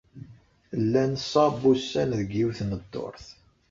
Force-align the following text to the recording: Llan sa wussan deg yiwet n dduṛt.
Llan 0.83 1.13
sa 1.29 1.43
wussan 1.61 2.09
deg 2.19 2.29
yiwet 2.37 2.59
n 2.63 2.69
dduṛt. 2.81 3.25